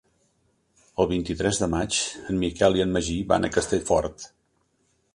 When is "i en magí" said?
2.81-3.21